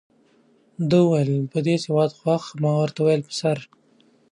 ده 0.89 0.97
وویل 1.03 1.49
په 1.53 1.59
دې 1.65 1.75
سودا 1.83 2.15
خوښ 2.17 2.43
ما 2.61 2.71
ورته 2.79 3.01
په 3.25 3.33
سر. 3.39 3.57